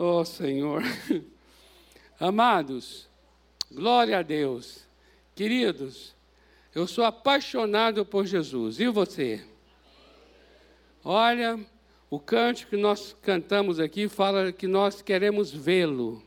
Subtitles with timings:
[0.00, 0.80] Oh, Senhor.
[2.20, 3.08] Amados,
[3.68, 4.86] glória a Deus.
[5.34, 6.14] Queridos,
[6.72, 8.78] eu sou apaixonado por Jesus.
[8.78, 9.44] E você?
[11.04, 11.58] Olha,
[12.08, 16.22] o cântico que nós cantamos aqui fala que nós queremos vê-lo.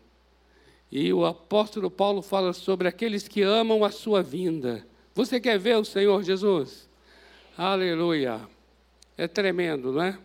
[0.92, 4.86] E o apóstolo Paulo fala sobre aqueles que amam a sua vinda.
[5.16, 6.90] Você quer ver o Senhor Jesus?
[7.58, 8.42] Aleluia.
[9.18, 10.20] É tremendo, não é?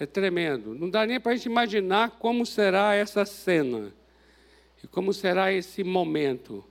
[0.00, 0.74] É tremendo.
[0.74, 3.92] Não dá nem para a gente imaginar como será essa cena
[4.82, 6.64] e como será esse momento.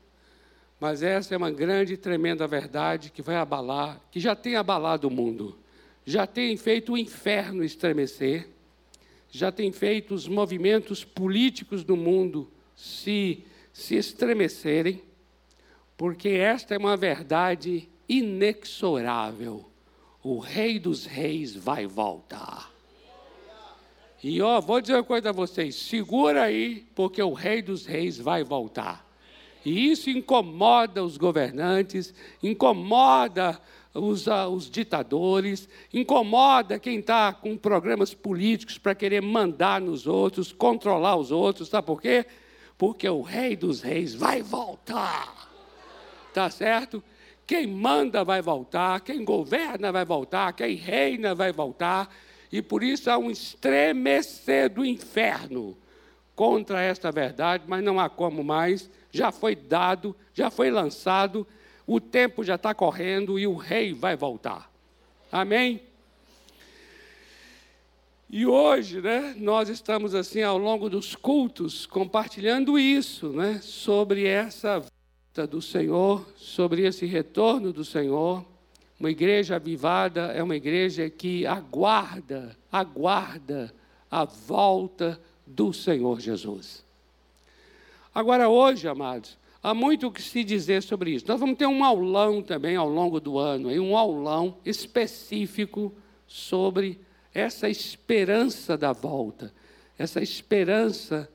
[0.79, 5.07] Mas essa é uma grande e tremenda verdade que vai abalar, que já tem abalado
[5.07, 5.55] o mundo,
[6.03, 8.49] já tem feito o inferno estremecer,
[9.29, 15.03] já tem feito os movimentos políticos do mundo se, se estremecerem,
[15.95, 19.69] porque esta é uma verdade inexorável.
[20.23, 22.78] O Rei dos Reis vai voltar.
[24.23, 28.17] E ó, vou dizer uma coisa a vocês: segura aí, porque o Rei dos Reis
[28.17, 29.07] vai voltar.
[29.65, 33.59] E isso incomoda os governantes, incomoda
[33.93, 40.51] os, uh, os ditadores, incomoda quem está com programas políticos para querer mandar nos outros,
[40.51, 41.69] controlar os outros.
[41.69, 42.25] Sabe por quê?
[42.77, 45.49] Porque o Rei dos Reis vai voltar.
[46.33, 47.03] Tá certo?
[47.45, 52.07] Quem manda vai voltar, quem governa vai voltar, quem reina vai voltar.
[52.51, 55.77] E por isso há um estremecer do inferno
[56.35, 58.89] contra esta verdade, mas não há como mais.
[59.11, 61.45] Já foi dado, já foi lançado,
[61.85, 64.71] o tempo já está correndo e o rei vai voltar.
[65.31, 65.81] Amém?
[68.31, 74.79] E hoje, né, nós estamos assim ao longo dos cultos compartilhando isso, né, sobre essa
[74.79, 78.45] volta do Senhor, sobre esse retorno do Senhor.
[78.99, 83.73] Uma igreja avivada é uma igreja que aguarda, aguarda
[84.11, 86.83] a volta do Senhor Jesus.
[88.13, 91.25] Agora, hoje, amados, há muito o que se dizer sobre isso.
[91.27, 95.93] Nós vamos ter um aulão também ao longo do ano, um aulão específico
[96.27, 96.99] sobre
[97.33, 99.53] essa esperança da volta,
[99.97, 101.29] essa esperança,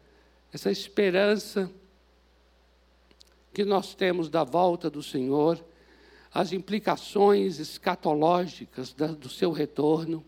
[0.53, 1.71] essa esperança
[3.55, 5.65] que nós temos da volta do Senhor,
[6.35, 10.25] as implicações escatológicas do seu retorno.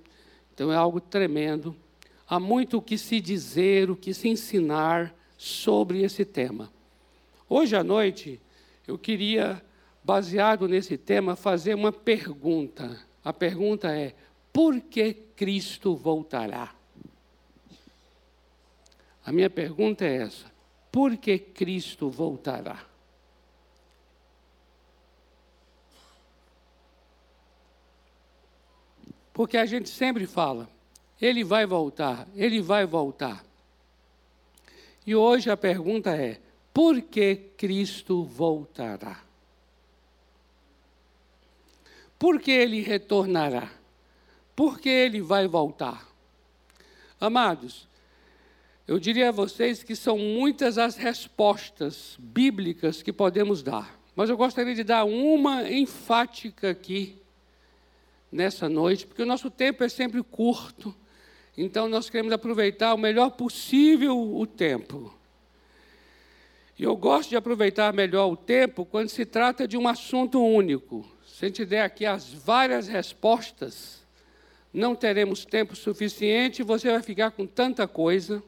[0.55, 1.75] Então é algo tremendo.
[2.28, 6.72] Há muito o que se dizer, o que se ensinar sobre esse tema.
[7.49, 8.41] Hoje à noite,
[8.87, 9.61] eu queria,
[10.03, 13.05] baseado nesse tema, fazer uma pergunta.
[13.25, 14.15] A pergunta é:
[14.53, 16.72] por que Cristo voltará?
[19.25, 20.47] A minha pergunta é essa:
[20.93, 22.96] por que Cristo voltará?
[29.36, 30.66] Porque a gente sempre fala,
[31.20, 33.44] ele vai voltar, ele vai voltar.
[35.06, 36.41] E hoje a pergunta é:
[36.72, 39.20] por que Cristo voltará?
[42.19, 43.70] Por que ele retornará?
[44.56, 46.08] Porque ele vai voltar.
[47.20, 47.86] Amados,
[48.88, 54.36] eu diria a vocês que são muitas as respostas bíblicas que podemos dar, mas eu
[54.38, 57.20] gostaria de dar uma enfática aqui,
[58.31, 60.94] nessa noite, porque o nosso tempo é sempre curto,
[61.56, 65.12] então nós queremos aproveitar o melhor possível o tempo.
[66.78, 71.09] E eu gosto de aproveitar melhor o tempo quando se trata de um assunto único.
[71.26, 74.04] Se a gente der aqui as várias respostas,
[74.72, 78.42] não teremos tempo suficiente, você vai ficar com tanta coisa.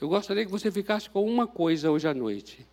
[0.00, 2.66] Eu gostaria que você ficasse com uma coisa hoje à noite,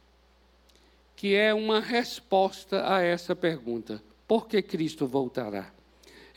[1.13, 5.76] que é uma resposta a essa pergunta: por que Cristo voltará?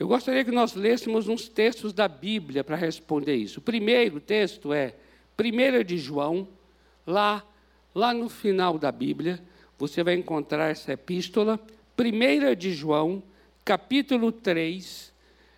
[0.01, 3.61] Eu gostaria que nós lêssemos uns textos da Bíblia para responder isso.
[3.61, 4.95] O primeiro texto é
[5.39, 6.49] 1 de João,
[7.07, 7.47] lá,
[7.95, 9.39] lá no final da Bíblia,
[9.79, 11.61] você vai encontrar essa epístola,
[11.99, 13.23] 1 de João,
[13.63, 15.13] capítulo 3,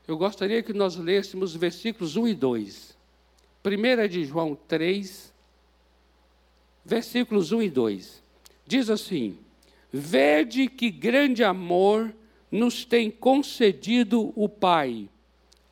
[0.09, 2.99] eu gostaria que nós lêssemos versículos 1 e 2.
[3.65, 5.33] 1 de João 3,
[6.85, 8.23] versículos 1 e 2.
[8.67, 9.39] Diz assim:
[9.93, 12.13] Vede que grande amor
[12.53, 15.09] nos tem concedido o Pai,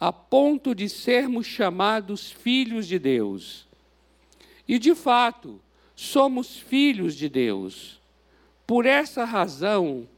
[0.00, 3.68] a ponto de sermos chamados filhos de Deus.
[4.66, 5.60] E de fato,
[5.94, 8.00] somos filhos de Deus.
[8.66, 10.08] Por essa razão,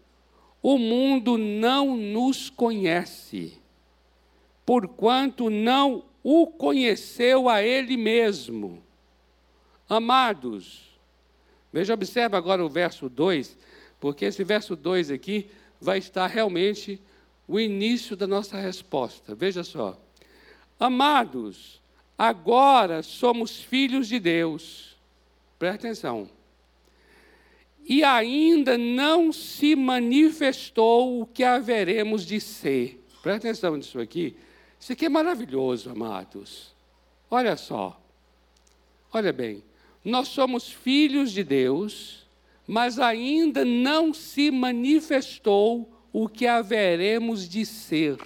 [0.62, 3.60] o mundo não nos conhece
[4.64, 8.82] porquanto não o conheceu a ele mesmo.
[9.88, 10.98] Amados,
[11.72, 13.58] veja, observa agora o verso 2,
[14.00, 15.50] porque esse verso 2 aqui
[15.82, 17.00] vai estar realmente
[17.46, 19.34] o início da nossa resposta.
[19.34, 20.00] Veja só.
[20.78, 21.82] Amados,
[22.16, 24.96] agora somos filhos de Deus.
[25.58, 26.30] Presta atenção.
[27.84, 33.04] E ainda não se manifestou o que haveremos de ser.
[33.20, 34.36] Presta atenção nisso aqui.
[34.78, 36.72] Isso aqui é maravilhoso, amados.
[37.28, 38.00] Olha só.
[39.12, 39.64] Olha bem.
[40.04, 42.21] Nós somos filhos de Deus,
[42.72, 48.16] mas ainda não se manifestou o que haveremos de ser.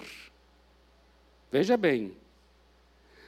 [1.51, 2.13] Veja bem.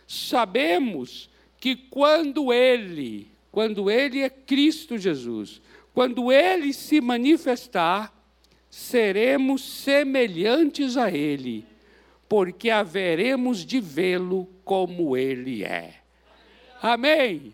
[0.07, 1.30] Sabemos
[1.60, 5.62] que quando Ele, quando Ele é Cristo Jesus,
[5.94, 8.18] quando Ele se manifestar,
[8.69, 11.65] seremos semelhantes a Ele,
[12.30, 15.95] porque haveremos de vê-lo como Ele é.
[16.81, 17.54] Amém?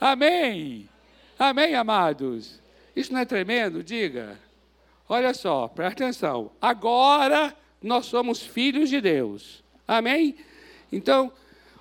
[0.00, 0.88] Amém?
[1.38, 2.61] Amém, amados?
[2.94, 3.82] Isso não é tremendo?
[3.82, 4.38] Diga.
[5.08, 6.50] Olha só, presta atenção.
[6.60, 9.62] Agora nós somos filhos de Deus.
[9.86, 10.36] Amém?
[10.90, 11.32] Então,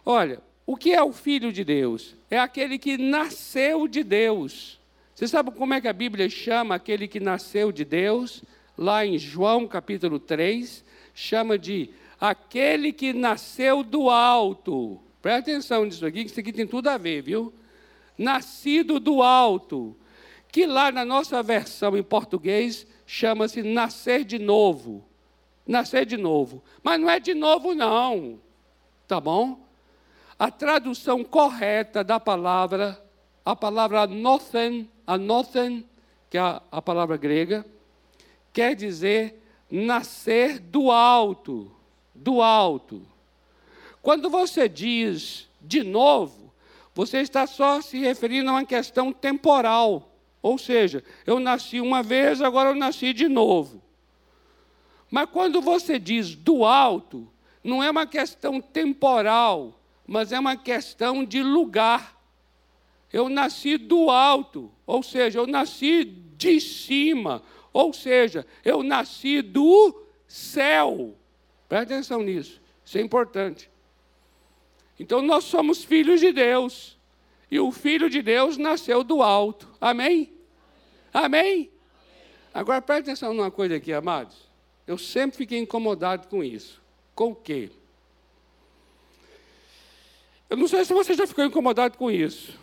[0.06, 2.16] olha, o que é o filho de Deus?
[2.30, 4.80] É aquele que nasceu de Deus.
[5.14, 8.44] Você sabe como é que a Bíblia chama aquele que nasceu de Deus?
[8.82, 15.00] lá em João capítulo 3, chama de aquele que nasceu do alto.
[15.22, 17.54] Presta atenção nisso aqui, que isso aqui tem tudo a ver, viu?
[18.18, 19.96] Nascido do alto,
[20.52, 25.04] que lá na nossa versão em português chama-se nascer de novo.
[25.66, 26.62] Nascer de novo.
[26.84, 28.40] Mas não é de novo, não.
[29.08, 29.60] Tá bom?
[30.38, 33.02] A tradução correta da palavra,
[33.46, 35.86] a palavra anothen, anothen,
[36.30, 37.66] que é a, a palavra grega,
[38.52, 41.72] quer dizer nascer do alto,
[42.14, 43.06] do alto.
[44.02, 46.52] Quando você diz de novo,
[46.94, 50.11] você está só se referindo a uma questão temporal.
[50.42, 53.82] Ou seja, eu nasci uma vez, agora eu nasci de novo.
[55.10, 57.32] Mas quando você diz do alto,
[57.64, 62.20] não é uma questão temporal, mas é uma questão de lugar.
[63.12, 67.44] Eu nasci do alto, ou seja, eu nasci de cima,
[67.74, 71.16] ou seja, eu nasci do céu.
[71.68, 73.70] Presta atenção nisso, isso é importante.
[75.00, 76.98] Então nós somos filhos de Deus.
[77.52, 79.68] E o filho de Deus nasceu do alto.
[79.80, 80.34] Amém?
[81.14, 81.70] Amém?
[82.54, 84.50] Agora presta atenção numa coisa aqui, amados.
[84.88, 86.82] Eu sempre fiquei incomodado com isso.
[87.14, 87.70] Com o quê?
[90.50, 92.58] Eu não sei se você já ficou incomodado com isso.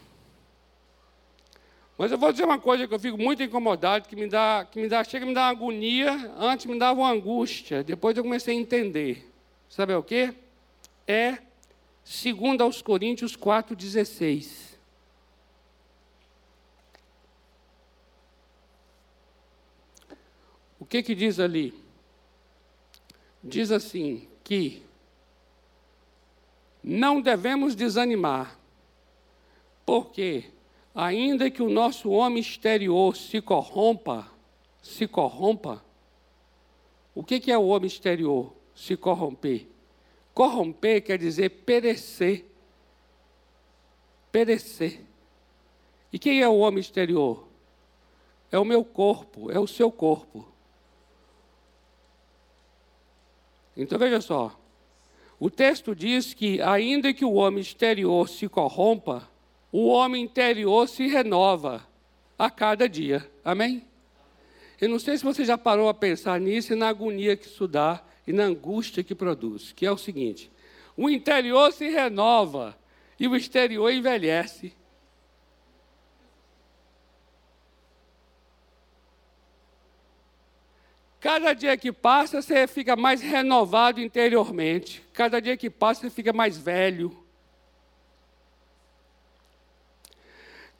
[1.99, 4.81] Mas eu vou dizer uma coisa que eu fico muito incomodado, que me dá, que
[4.81, 8.23] me dá, chega a me dar uma agonia, antes me dava uma angústia, depois eu
[8.23, 9.31] comecei a entender.
[9.69, 10.33] Sabe o quê?
[11.07, 11.39] É
[12.05, 14.69] 2 aos Coríntios 4,16.
[20.78, 21.75] O que que diz ali?
[23.43, 24.83] Diz assim que
[26.83, 28.59] não devemos desanimar,
[29.85, 30.45] porque
[30.95, 34.31] ainda que o nosso homem exterior se corrompa,
[34.83, 35.85] se corrompa,
[37.15, 38.53] o que é o homem exterior?
[38.77, 39.67] Se corromper.
[40.33, 42.45] Corromper quer dizer perecer.
[44.31, 45.01] Perecer.
[46.13, 47.49] E quem é o homem exterior?
[48.53, 50.47] É o meu corpo, é o seu corpo.
[53.79, 54.59] Então veja só.
[55.39, 59.31] O texto diz que, ainda que o homem exterior se corrompa,
[59.71, 61.87] o homem interior se renova
[62.37, 63.25] a cada dia.
[63.45, 63.85] Amém?
[64.81, 67.69] Eu não sei se você já parou a pensar nisso e na agonia que isso
[67.69, 70.51] dá e na angústia que produz, que é o seguinte:
[70.97, 72.77] o interior se renova
[73.19, 74.73] e o exterior envelhece.
[81.21, 85.03] Cada dia que passa, você fica mais renovado interiormente.
[85.13, 87.25] Cada dia que passa, você fica mais velho.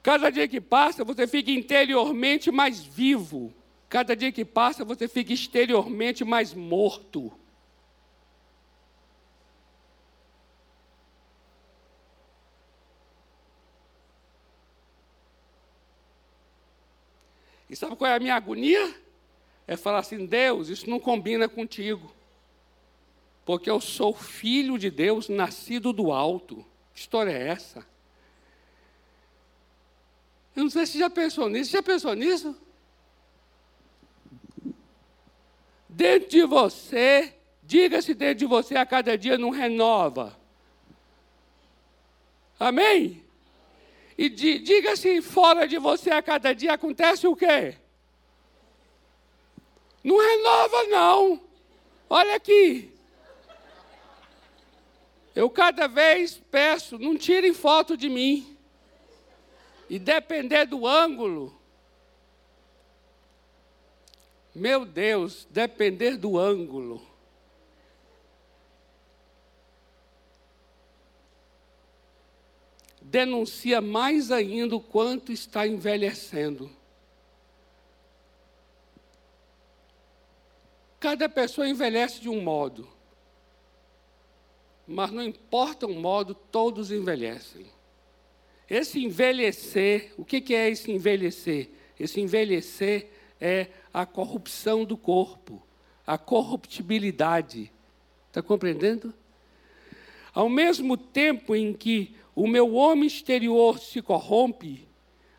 [0.01, 3.53] Cada dia que passa, você fica interiormente mais vivo.
[3.89, 7.33] Cada dia que passa, você fica exteriormente mais morto.
[17.69, 19.08] E sabe qual é a minha agonia?
[19.69, 22.11] É falar assim: Deus, isso não combina contigo.
[23.45, 26.65] Porque eu sou filho de Deus, nascido do alto.
[26.95, 27.87] Que história é essa?
[30.57, 31.71] Eu não sei se já pensou nisso.
[31.71, 32.57] Já pensou nisso?
[35.87, 40.39] Dentro de você, diga-se dentro de você, a cada dia não renova.
[42.59, 43.23] Amém?
[44.17, 47.77] E diga-se fora de você, a cada dia acontece o quê?
[50.03, 51.41] Não renova, não.
[52.09, 52.93] Olha aqui.
[55.35, 58.57] Eu cada vez peço, não tirem foto de mim.
[59.89, 61.57] E depender do ângulo.
[64.55, 67.01] Meu Deus, depender do ângulo.
[73.01, 76.78] Denuncia mais ainda o quanto está envelhecendo.
[81.01, 82.89] Cada pessoa envelhece de um modo.
[84.87, 87.67] Mas não importa o modo, todos envelhecem.
[88.69, 91.71] Esse envelhecer, o que é esse envelhecer?
[91.99, 93.09] Esse envelhecer
[93.41, 95.63] é a corrupção do corpo,
[96.07, 97.73] a corruptibilidade.
[98.29, 99.13] Está compreendendo?
[100.35, 104.87] Ao mesmo tempo em que o meu homem exterior se corrompe,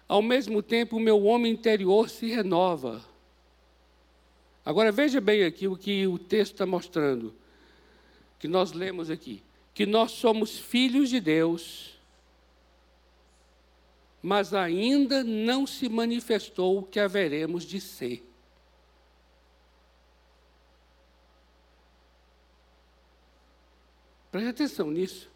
[0.07, 3.08] ao mesmo tempo o meu homem interior se renova.
[4.65, 7.33] Agora veja bem aqui o que o texto está mostrando,
[8.37, 9.41] que nós lemos aqui:
[9.73, 11.97] que nós somos filhos de Deus,
[14.21, 18.23] mas ainda não se manifestou o que haveremos de ser.
[24.31, 25.29] Preste atenção nisso.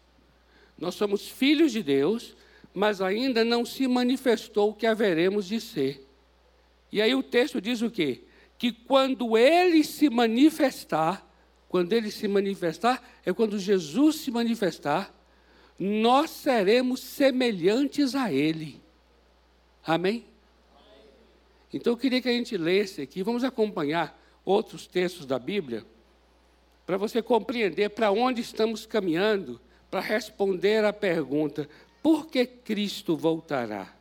[0.78, 2.36] Nós somos filhos de Deus,
[2.72, 6.06] mas ainda não se manifestou o que haveremos de ser.
[6.92, 8.22] E aí o texto diz o quê?
[8.64, 11.22] Que quando ele se manifestar,
[11.68, 15.14] quando ele se manifestar, é quando Jesus se manifestar,
[15.78, 18.80] nós seremos semelhantes a ele.
[19.86, 20.24] Amém?
[21.74, 25.84] Então eu queria que a gente lesse aqui, vamos acompanhar outros textos da Bíblia,
[26.86, 31.68] para você compreender para onde estamos caminhando, para responder à pergunta:
[32.02, 33.94] por que Cristo voltará?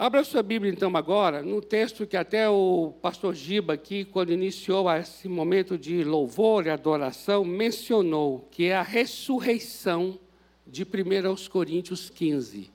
[0.00, 4.90] Abra sua Bíblia, então, agora, no texto que até o pastor Giba, aqui, quando iniciou
[4.90, 10.18] esse momento de louvor e adoração, mencionou, que é a ressurreição
[10.66, 12.70] de 1 Coríntios 15.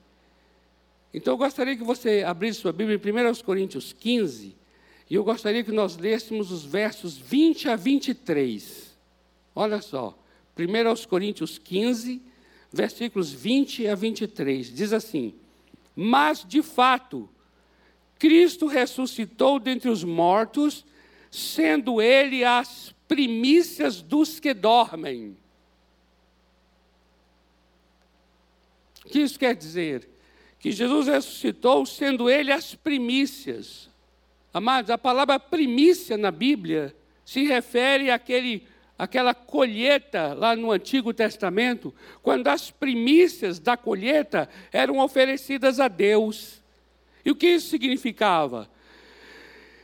[1.12, 4.54] Então, eu gostaria que você abrisse sua Bíblia em 1 Coríntios 15,
[5.10, 8.96] e eu gostaria que nós lêssemos os versos 20 a 23.
[9.52, 10.16] Olha só,
[10.56, 12.22] 1 Coríntios 15,
[12.72, 15.34] versículos 20 a 23, diz assim.
[15.96, 17.26] Mas, de fato,
[18.18, 20.84] Cristo ressuscitou dentre os mortos,
[21.30, 25.36] sendo ele as primícias dos que dormem.
[29.06, 30.08] O que isso quer dizer?
[30.58, 33.88] Que Jesus ressuscitou, sendo ele as primícias.
[34.52, 38.66] Amados, a palavra primícia na Bíblia se refere àquele
[38.98, 46.62] aquela colheita lá no Antigo Testamento, quando as primícias da colheita eram oferecidas a Deus.
[47.24, 48.70] E o que isso significava?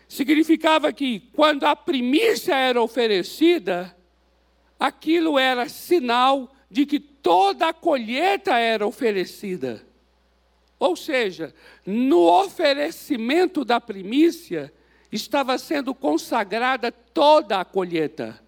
[0.09, 3.97] Significava que quando a primícia era oferecida,
[4.79, 9.85] aquilo era sinal de que toda a colheita era oferecida.
[10.79, 11.55] Ou seja,
[11.87, 14.73] no oferecimento da primícia
[15.13, 18.43] estava sendo consagrada toda a colheita.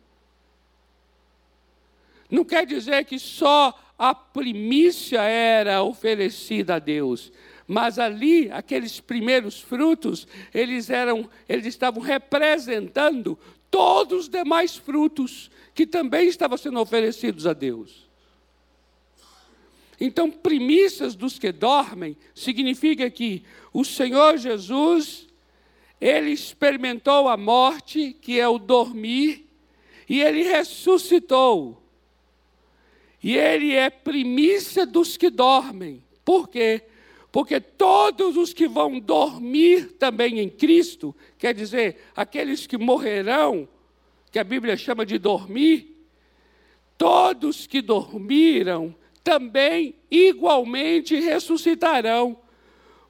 [2.30, 7.32] Não quer dizer que só a primícia era oferecida a Deus,
[7.66, 13.38] mas ali aqueles primeiros frutos, eles eram, eles estavam representando
[13.70, 18.04] todos os demais frutos que também estavam sendo oferecidos a Deus.
[20.00, 25.26] Então, primícias dos que dormem significa que o Senhor Jesus,
[26.00, 29.48] ele experimentou a morte, que é o dormir,
[30.08, 31.83] e ele ressuscitou
[33.24, 36.04] e ele é primícia dos que dormem.
[36.22, 36.82] Por quê?
[37.32, 43.66] Porque todos os que vão dormir também em Cristo, quer dizer, aqueles que morrerão,
[44.30, 46.06] que a Bíblia chama de dormir,
[46.98, 52.38] todos que dormiram também igualmente ressuscitarão.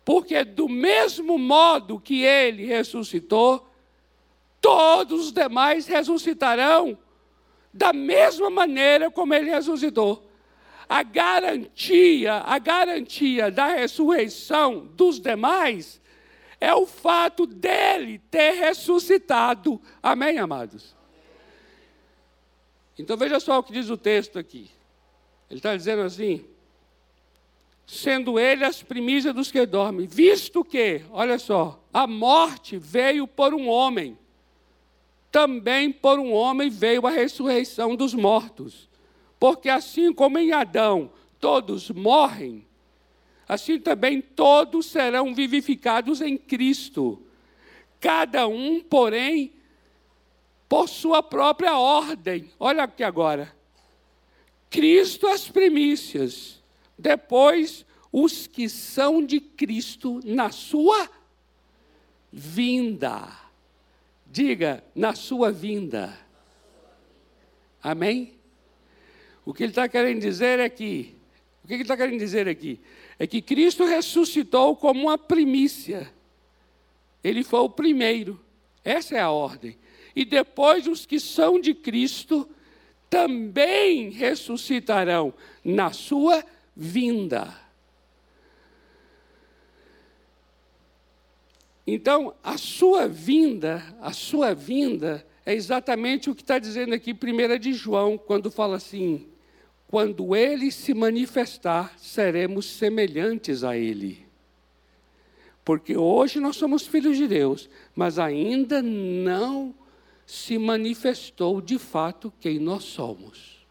[0.05, 3.69] Porque do mesmo modo que ele ressuscitou,
[4.61, 6.97] todos os demais ressuscitarão
[7.75, 10.31] da mesma maneira como ele ressuscitou.
[10.89, 16.01] A garantia, a garantia da ressurreição dos demais
[16.61, 19.83] é o fato dele ter ressuscitado.
[20.01, 20.95] Amém, amados?
[22.97, 24.71] Então veja só o que diz o texto aqui.
[25.51, 26.45] Ele está dizendo assim:
[27.85, 33.53] sendo ele as primícias dos que dormem, visto que, olha só, a morte veio por
[33.53, 34.17] um homem
[35.35, 38.89] também por um homem veio a ressurreição dos mortos.
[39.37, 41.11] Porque assim como em Adão
[41.41, 42.65] todos morrem,
[43.49, 47.21] assim também todos serão vivificados em Cristo.
[47.99, 49.53] Cada um, porém,
[50.69, 52.49] por sua própria ordem.
[52.57, 53.53] Olha aqui agora.
[54.71, 56.63] Cristo as primícias,
[56.97, 61.11] depois os que são de Cristo na sua
[62.33, 63.44] vinda.
[64.35, 66.19] Diga, na sua vinda.
[67.81, 68.35] Amém?
[69.45, 71.15] O que ele está querendo dizer é que,
[71.63, 72.81] o que ele está querendo dizer aqui?
[73.17, 76.13] É que Cristo ressuscitou como uma primícia.
[77.23, 78.41] Ele foi o primeiro.
[78.83, 79.79] Essa é a ordem.
[80.17, 82.51] E depois os que são de Cristo
[83.09, 85.33] também ressuscitarão
[85.65, 87.55] na sua vinda.
[91.87, 97.59] Então, a sua vinda, a sua vinda é exatamente o que está dizendo aqui 1
[97.59, 99.29] de João, quando fala assim:
[99.87, 104.27] quando ele se manifestar, seremos semelhantes a ele.
[105.65, 109.75] Porque hoje nós somos filhos de Deus, mas ainda não
[110.27, 113.65] se manifestou de fato quem nós somos.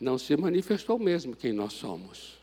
[0.00, 2.41] Não se manifestou mesmo quem nós somos.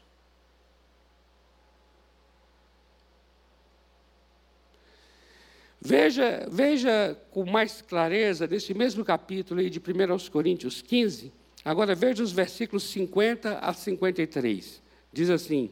[5.82, 11.32] Veja, veja com mais clareza, nesse mesmo capítulo aí de 1 Coríntios 15,
[11.64, 14.82] agora veja os versículos 50 a 53.
[15.14, 15.72] Diz assim: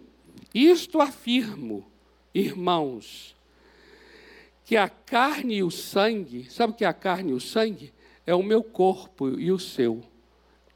[0.53, 1.85] Isto afirmo,
[2.33, 3.35] irmãos,
[4.63, 7.93] que a carne e o sangue, sabe o que é a carne e o sangue?
[8.25, 10.01] É o meu corpo e o seu.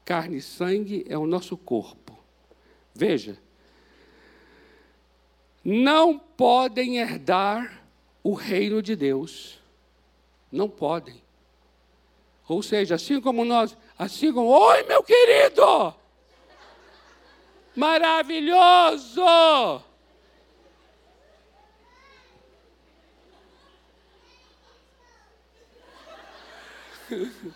[0.04, 2.18] Carne e sangue é o nosso corpo.
[2.94, 3.38] Veja,
[5.64, 7.81] não podem herdar
[8.22, 9.58] o reino de Deus.
[10.50, 11.22] Não podem.
[12.48, 15.94] Ou seja, assim como nós, assim como, oi meu querido!
[17.74, 19.22] Maravilhoso!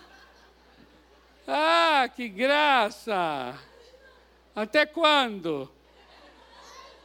[1.47, 3.59] ah, que graça!
[4.55, 5.71] Até quando?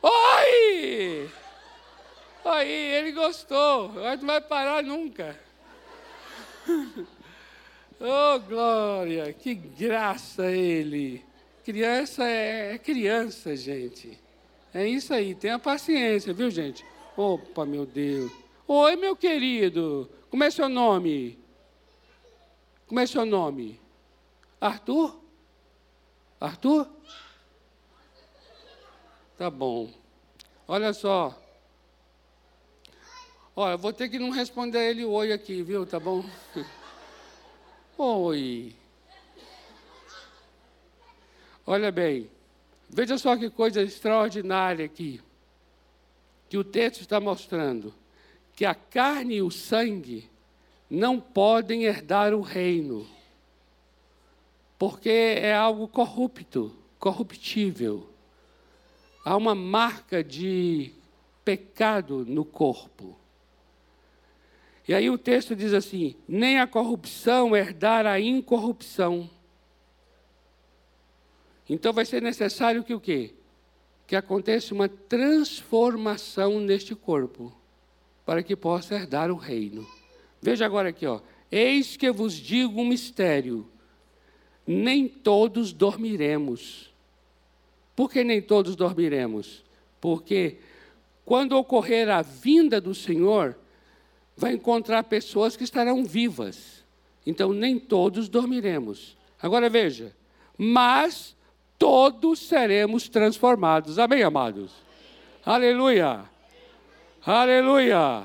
[0.01, 1.29] Oi!
[2.43, 3.89] Aí, ele gostou.
[3.89, 5.39] Mas não vai parar nunca.
[7.99, 9.31] oh, glória!
[9.33, 11.23] Que graça ele!
[11.63, 14.19] Criança é, é criança, gente.
[14.73, 15.35] É isso aí.
[15.35, 16.83] Tenha paciência, viu, gente?
[17.15, 18.31] Opa, meu Deus.
[18.67, 20.09] Oi, meu querido.
[20.29, 21.37] Como é seu nome?
[22.87, 23.79] Como é seu nome?
[24.59, 25.19] Arthur?
[26.39, 26.87] Arthur?
[29.37, 29.89] Tá bom.
[30.67, 31.40] Olha só.
[33.55, 35.85] Olha, vou ter que não responder a ele oi aqui, viu?
[35.85, 36.23] Tá bom?
[37.97, 38.73] oi.
[41.65, 42.29] Olha bem,
[42.89, 45.21] veja só que coisa extraordinária aqui.
[46.49, 47.93] Que o texto está mostrando
[48.55, 50.29] que a carne e o sangue
[50.89, 53.07] não podem herdar o reino,
[54.77, 58.09] porque é algo corrupto, corruptível.
[59.23, 60.93] Há uma marca de
[61.45, 63.20] pecado no corpo.
[64.87, 69.29] E aí o texto diz assim: nem a corrupção herdar a incorrupção.
[71.69, 73.33] Então vai ser necessário que o quê?
[74.05, 77.53] Que aconteça uma transformação neste corpo,
[78.25, 79.87] para que possa herdar o reino.
[80.41, 81.21] Veja agora aqui, ó.
[81.51, 83.69] Eis que vos digo um mistério:
[84.65, 86.91] nem todos dormiremos.
[87.95, 89.63] Por que nem todos dormiremos?
[89.99, 90.57] Porque
[91.23, 93.57] quando ocorrer a vinda do Senhor,
[94.41, 96.83] vai encontrar pessoas que estarão vivas.
[97.27, 99.15] Então, nem todos dormiremos.
[99.39, 100.15] Agora veja,
[100.57, 101.35] mas
[101.77, 103.99] todos seremos transformados.
[103.99, 104.71] Amém, amados?
[105.45, 106.23] Aleluia!
[107.23, 108.23] Aleluia!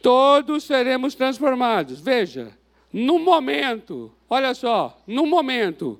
[0.00, 2.00] Todos seremos transformados.
[2.00, 2.56] Veja,
[2.92, 5.98] no momento, olha só, no momento,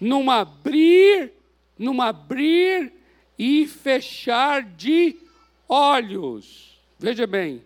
[0.00, 1.32] num abrir,
[1.76, 2.92] num abrir
[3.36, 5.16] e fechar de
[5.68, 6.78] olhos.
[7.00, 7.65] Veja bem,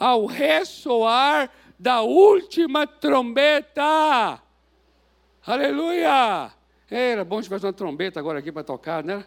[0.00, 4.40] ao ressoar da última trombeta.
[5.46, 6.50] Aleluia!
[6.90, 9.22] Era bom se tivesse uma trombeta agora aqui para tocar, né?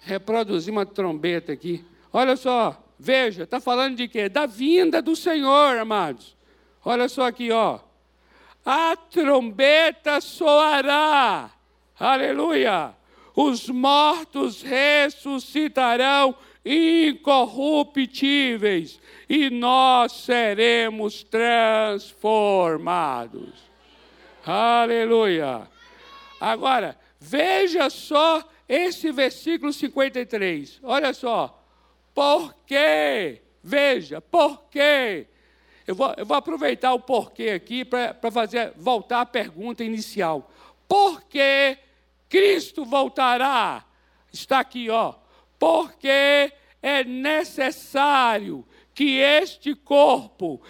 [0.00, 1.84] Reproduzir uma trombeta aqui.
[2.12, 4.28] Olha só, veja, está falando de quê?
[4.28, 6.36] Da vinda do Senhor, amados.
[6.84, 7.80] Olha só aqui, ó.
[8.64, 11.50] A trombeta soará.
[11.98, 12.94] Aleluia!
[13.36, 18.98] Os mortos ressuscitarão incorruptíveis,
[19.28, 23.52] e nós seremos transformados.
[24.46, 25.68] Aleluia.
[26.40, 30.80] Agora, veja só esse versículo 53.
[30.82, 31.60] Olha só.
[32.14, 33.42] Por quê?
[33.62, 35.26] Veja, por quê?
[35.86, 40.50] Eu vou, eu vou aproveitar o porquê aqui para fazer voltar à pergunta inicial.
[40.88, 41.76] Por que
[42.28, 43.84] Cristo voltará?
[44.32, 45.14] Está aqui, ó.
[45.64, 50.60] Porque é necessário que este corpo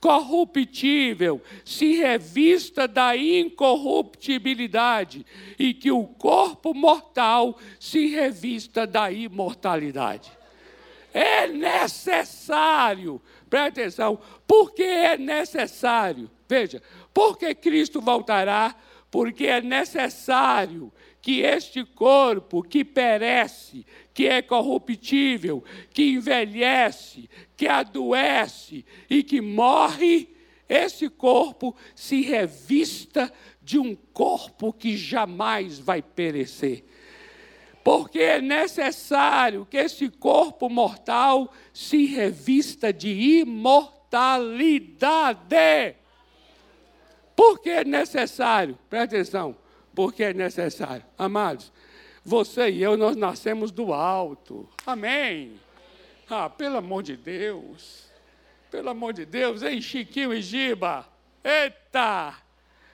[0.00, 5.26] corruptível se revista da incorruptibilidade
[5.58, 10.32] e que o corpo mortal se revista da imortalidade.
[11.12, 16.30] É necessário, presta atenção, porque é necessário.
[16.48, 18.74] Veja, porque Cristo voltará?
[19.10, 20.90] Porque é necessário
[21.22, 25.62] que este corpo que perece, que é corruptível,
[25.94, 30.28] que envelhece, que adoece e que morre,
[30.68, 33.32] esse corpo se revista
[33.62, 36.84] de um corpo que jamais vai perecer.
[37.84, 45.94] Porque é necessário que esse corpo mortal se revista de imortalidade.
[47.36, 48.76] Por que é necessário?
[48.90, 49.61] Presta atenção
[49.94, 51.04] porque é necessário.
[51.16, 51.72] Amados,
[52.24, 54.68] você e eu, nós nascemos do alto.
[54.86, 55.60] Amém.
[56.28, 58.10] Ah, pelo amor de Deus.
[58.70, 61.06] Pelo amor de Deus, hein, Chiquinho e Giba?
[61.44, 62.34] Eita!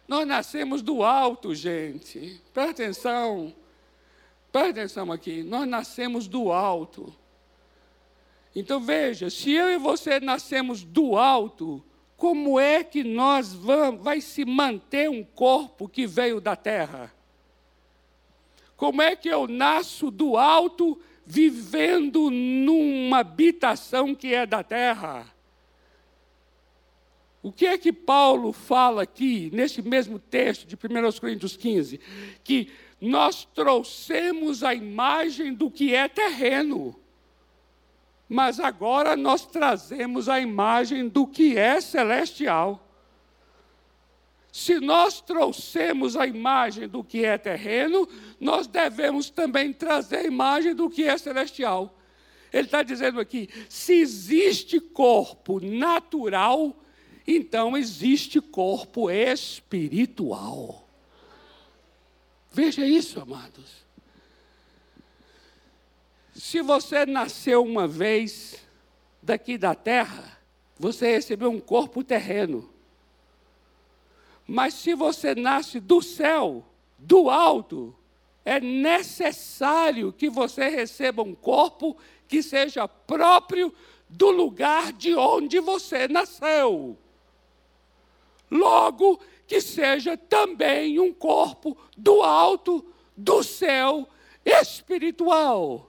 [0.08, 2.40] Nós nascemos do alto, gente.
[2.52, 3.54] Presta atenção.
[4.50, 5.42] Presta atenção aqui.
[5.42, 7.14] Nós nascemos do alto.
[8.56, 11.84] Então veja, se eu e você nascemos do alto,
[12.18, 17.14] como é que nós vamos, vai se manter um corpo que veio da terra?
[18.76, 25.33] Como é que eu nasço do alto vivendo numa habitação que é da terra?
[27.40, 32.00] O que é que Paulo fala aqui, nesse mesmo texto de 1 Coríntios 15?
[32.42, 32.68] Que
[33.00, 36.98] nós trouxemos a imagem do que é terreno
[38.29, 42.85] mas agora nós trazemos a imagem do que é celestial.
[44.53, 48.09] Se nós trouxemos a imagem do que é terreno,
[48.41, 51.97] nós devemos também trazer a imagem do que é celestial.
[52.53, 56.77] Ele está dizendo aqui: se existe corpo natural,
[57.27, 60.88] então existe corpo espiritual.
[62.51, 63.88] Veja isso, amados.
[66.38, 68.64] Se você nasceu uma vez
[69.20, 70.38] daqui da terra,
[70.79, 72.72] você recebeu um corpo terreno.
[74.46, 76.64] Mas se você nasce do céu,
[76.96, 77.92] do alto,
[78.44, 81.96] é necessário que você receba um corpo
[82.29, 83.74] que seja próprio
[84.09, 86.96] do lugar de onde você nasceu.
[88.48, 94.09] Logo, que seja também um corpo do alto, do céu
[94.44, 95.88] espiritual.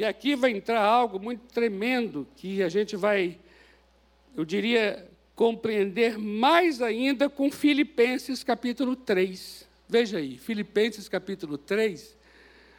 [0.00, 3.38] E aqui vai entrar algo muito tremendo que a gente vai,
[4.34, 9.68] eu diria, compreender mais ainda com Filipenses capítulo 3.
[9.86, 12.16] Veja aí, Filipenses capítulo 3,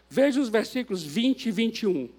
[0.09, 2.09] veja os versículos 20 e 21.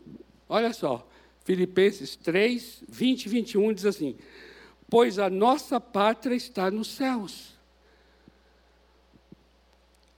[0.49, 1.05] Olha só,
[1.45, 4.17] Filipenses 3, 20 e 21 diz assim:
[4.89, 7.59] Pois a nossa pátria está nos céus.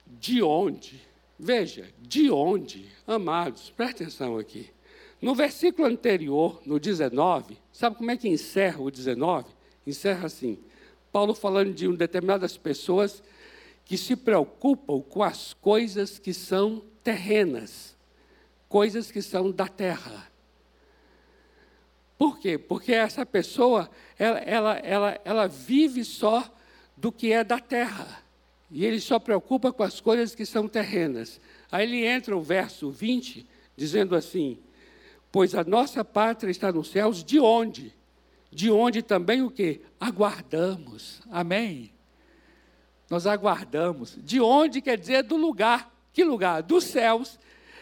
[0.05, 1.01] De onde?
[1.39, 4.74] Veja, de onde, amados, presta atenção aqui.
[5.25, 9.47] No versículo anterior, no 19, sabe como é que encerra o 19?
[9.87, 10.59] Encerra assim:
[11.11, 13.23] Paulo falando de determinadas pessoas
[13.83, 17.97] que se preocupam com as coisas que são terrenas,
[18.69, 20.31] coisas que são da terra.
[22.19, 22.59] Por quê?
[22.59, 26.55] Porque essa pessoa, ela, ela, ela, ela vive só
[26.95, 28.23] do que é da terra.
[28.69, 31.41] E ele só preocupa com as coisas que são terrenas.
[31.71, 33.43] Aí ele entra o verso 20,
[33.75, 34.59] dizendo assim:
[35.35, 37.93] pois a nossa pátria está nos céus, de onde?
[38.49, 39.81] De onde também o que?
[39.99, 41.21] Aguardamos.
[41.29, 41.91] Amém?
[43.09, 44.17] Nós aguardamos.
[44.23, 45.93] De onde quer dizer do lugar.
[46.13, 46.63] Que lugar?
[46.63, 47.37] Dos céus.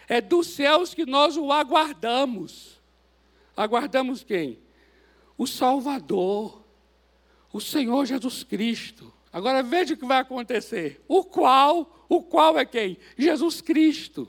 [0.10, 2.82] É dos céus que nós o aguardamos.
[3.56, 4.58] Aguardamos quem?
[5.38, 6.66] O Salvador,
[7.54, 9.14] o Senhor Jesus Cristo.
[9.32, 11.04] Agora veja o que vai acontecer.
[11.08, 12.98] O qual, o qual é quem?
[13.16, 14.28] Jesus Cristo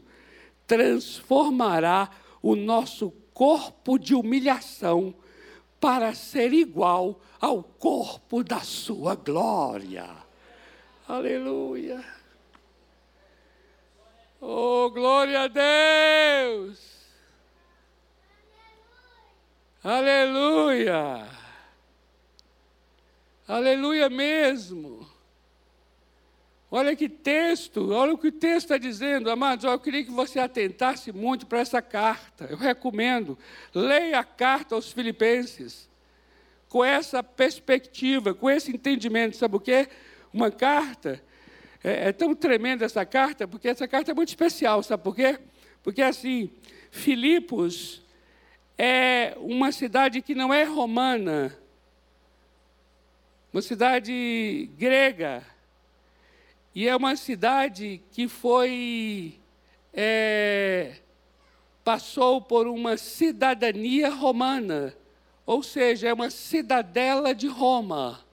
[0.67, 2.11] transformará
[2.45, 5.15] o nosso corpo de humilhação
[5.81, 10.11] para ser igual ao corpo da sua glória.
[11.09, 12.05] Aleluia.
[14.43, 16.79] Oh, glória a Deus.
[19.83, 21.27] Aleluia.
[23.49, 24.94] Aleluia mesmo.
[26.77, 29.65] Olha que texto, olha o que o texto está dizendo, amados.
[29.65, 32.47] Eu queria que você atentasse muito para essa carta.
[32.47, 33.39] Eu recomendo,
[33.73, 35.89] leia a carta aos Filipenses
[36.69, 39.37] com essa perspectiva, com esse entendimento.
[39.37, 39.89] Sabe o quê?
[40.33, 41.23] Uma carta,
[41.85, 45.39] é, é tão tremenda essa carta, porque essa carta é muito especial, sabe por quê?
[45.81, 46.51] Porque assim,
[46.91, 48.03] Filipos
[48.77, 51.57] é uma cidade que não é romana,
[53.53, 55.54] uma cidade grega,
[56.75, 59.39] e é uma cidade que foi.
[59.93, 60.97] É,
[61.85, 64.97] passou por uma cidadania romana,
[65.47, 68.25] ou seja, é uma cidadela de Roma.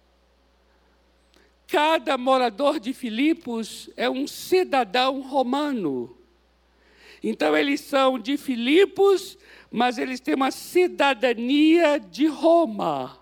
[1.68, 6.18] Cada morador de Filipos é um cidadão romano.
[7.24, 9.38] Então, eles são de Filipos,
[9.70, 13.21] mas eles têm uma cidadania de Roma.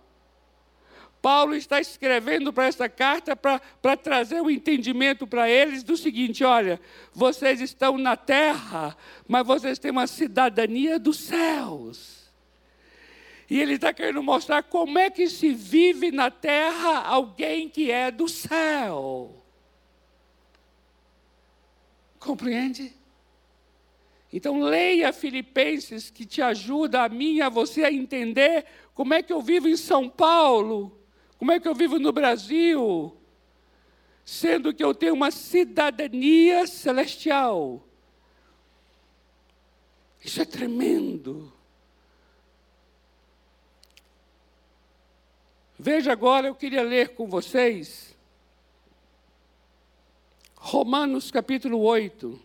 [1.22, 6.44] Paulo está escrevendo para essa carta para trazer o um entendimento para eles do seguinte:
[6.44, 6.80] olha,
[7.14, 8.96] vocês estão na terra,
[9.28, 12.20] mas vocês têm uma cidadania dos céus.
[13.50, 18.12] E ele está querendo mostrar como é que se vive na terra alguém que é
[18.12, 19.44] do céu.
[22.20, 22.94] Compreende?
[24.32, 29.24] Então leia Filipenses que te ajuda a mim e a você a entender como é
[29.24, 30.99] que eu vivo em São Paulo
[31.40, 33.16] como é que eu vivo no Brasil?
[34.26, 37.82] Sendo que eu tenho uma cidadania celestial.
[40.24, 41.52] Isso é tremendo.
[45.80, 48.14] Veja agora, eu queria ler com vocês
[50.58, 52.38] Romanos capítulo 8,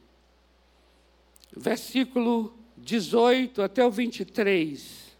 [1.56, 5.18] versículo 18 até o 23.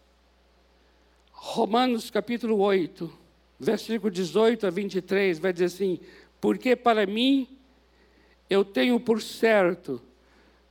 [1.33, 3.24] Romanos capítulo 8
[3.59, 5.99] versículo 18 a 23, vai dizer assim:
[6.39, 7.47] Porque para mim
[8.49, 10.01] eu tenho por certo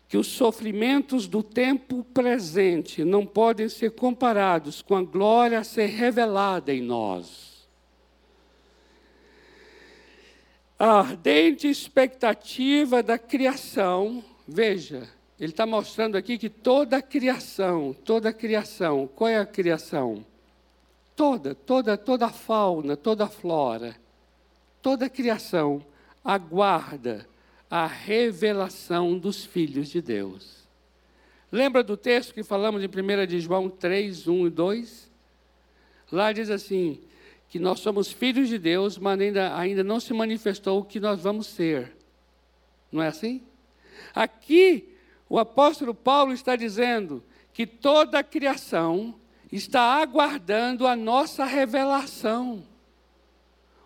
[0.09, 5.87] que os sofrimentos do tempo presente não podem ser comparados com a glória a ser
[5.87, 7.69] revelada em nós.
[10.79, 18.29] A ardente expectativa da criação, veja, ele está mostrando aqui que toda a criação, toda
[18.29, 20.25] a criação, qual é a criação?
[21.17, 23.97] Toda, toda, toda a fauna, toda a flora,
[24.83, 25.85] toda a criação
[26.25, 27.27] aguarda
[27.71, 30.65] a revelação dos filhos de Deus.
[31.51, 35.11] Lembra do texto que falamos em 1 de João 3, 1 e 2?
[36.11, 37.01] Lá diz assim,
[37.49, 41.21] que nós somos filhos de Deus, mas ainda, ainda não se manifestou o que nós
[41.21, 41.97] vamos ser.
[42.91, 43.43] Não é assim?
[44.15, 44.93] Aqui,
[45.29, 47.23] o apóstolo Paulo está dizendo
[47.53, 49.15] que toda a criação
[49.57, 52.65] está aguardando a nossa revelação.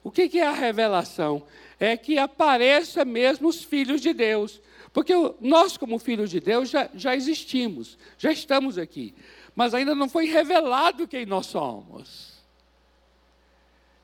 [0.03, 1.43] O que é a revelação?
[1.79, 4.63] É que apareça mesmo os filhos de Deus.
[4.93, 9.15] Porque nós, como filhos de Deus, já, já existimos, já estamos aqui.
[9.55, 12.33] Mas ainda não foi revelado quem nós somos.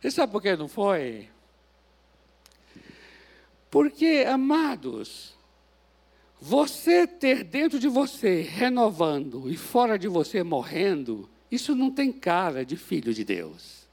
[0.01, 1.31] Você sabe por que não foi?
[3.71, 5.35] Porque, amados,
[6.39, 12.65] você ter dentro de você renovando e fora de você morrendo, isso não tem cara
[12.65, 13.85] de filho de Deus.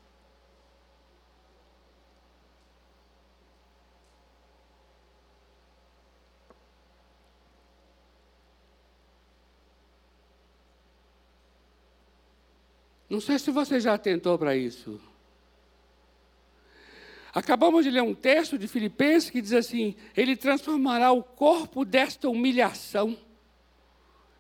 [13.10, 15.00] Não sei se você já atentou para isso.
[17.34, 22.30] Acabamos de ler um texto de Filipenses que diz assim: Ele transformará o corpo desta
[22.30, 23.18] humilhação.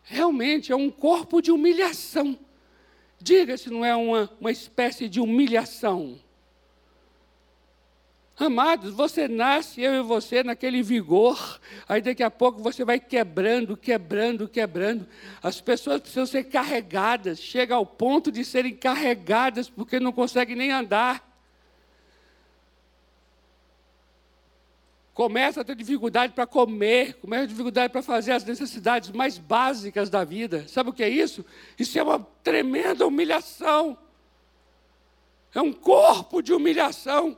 [0.03, 2.39] Realmente é um corpo de humilhação.
[3.21, 6.19] Diga se não é uma, uma espécie de humilhação.
[8.35, 13.77] Amados, você nasce, eu e você, naquele vigor, aí daqui a pouco você vai quebrando,
[13.77, 15.05] quebrando, quebrando.
[15.43, 20.71] As pessoas precisam ser carregadas, chega ao ponto de serem carregadas porque não conseguem nem
[20.71, 21.30] andar.
[25.13, 29.37] Começa a ter dificuldade para comer, começa a ter dificuldade para fazer as necessidades mais
[29.37, 30.65] básicas da vida.
[30.67, 31.45] Sabe o que é isso?
[31.77, 33.97] Isso é uma tremenda humilhação.
[35.53, 37.37] É um corpo de humilhação.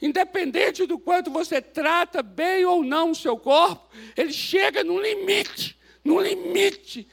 [0.00, 5.78] Independente do quanto você trata bem ou não o seu corpo, ele chega num limite,
[6.04, 7.06] num limite.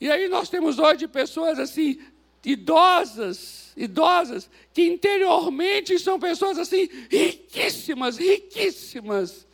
[0.00, 1.98] E aí nós temos hoje pessoas assim,
[2.44, 9.46] idosas, idosas, que interiormente são pessoas assim, riquíssimas, riquíssimas.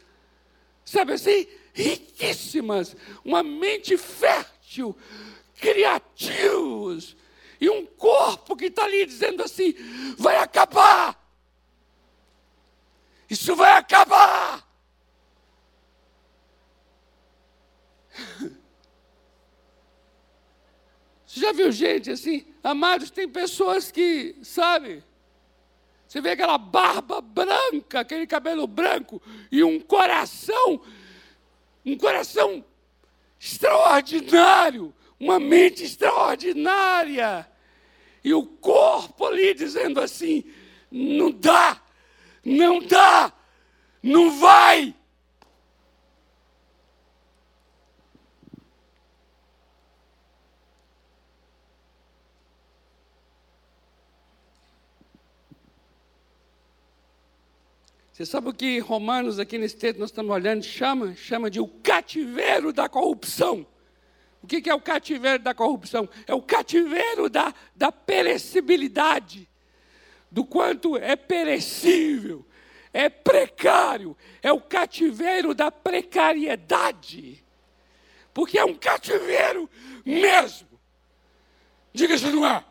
[0.85, 1.47] Sabe assim?
[1.73, 2.97] Riquíssimas.
[3.25, 4.97] Uma mente fértil,
[5.61, 7.17] criativos.
[7.61, 9.75] E um corpo que está ali dizendo assim:
[10.17, 11.19] vai acabar.
[13.29, 14.67] Isso vai acabar.
[21.27, 22.48] Você já viu gente assim?
[22.63, 25.03] Amados, tem pessoas que, sabe,
[26.07, 29.21] você vê aquela barba branca, aquele cabelo branco
[29.53, 30.81] e um coração,
[31.85, 32.65] um coração
[33.39, 37.47] extraordinário, uma mente extraordinária.
[38.25, 40.45] E o corpo ali dizendo assim:
[40.91, 41.81] não dá,
[42.45, 43.33] não dá,
[44.03, 44.95] não vai.
[58.19, 61.15] Você sabe o que Romanos, aqui nesse texto, nós estamos olhando, chama?
[61.15, 63.65] Chama de o cativeiro da corrupção.
[64.43, 66.09] O que é o cativeiro da corrupção?
[66.27, 69.49] É o cativeiro da, da perecibilidade,
[70.29, 72.45] do quanto é perecível,
[72.93, 77.45] é precário, é o cativeiro da precariedade,
[78.35, 79.71] porque é um cativeiro
[80.05, 80.67] mesmo.
[81.93, 82.65] Diga se não é.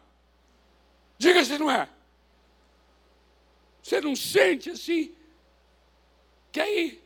[1.17, 1.87] Diga se não é.
[3.81, 5.15] Você não sente assim?
[6.57, 7.03] Quer ir.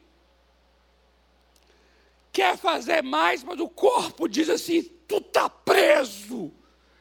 [2.32, 6.54] Quer fazer mais, mas o corpo diz assim: tu está preso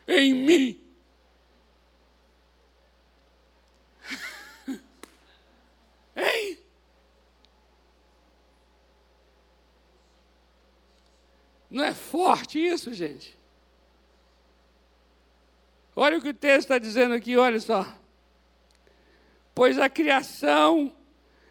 [0.08, 0.84] em mim.
[6.16, 6.58] hein?
[11.70, 13.38] Não é forte isso, gente?
[15.94, 17.86] Olha o que o texto está dizendo aqui, olha só.
[19.54, 20.92] Pois a criação